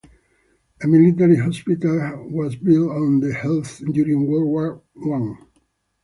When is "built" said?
2.55-2.89